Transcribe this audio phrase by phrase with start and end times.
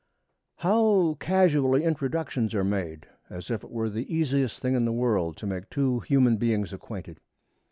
[0.55, 5.37] How casually introductions are made, as if it were the easiest thing in the world
[5.37, 7.19] to make two human beings acquainted!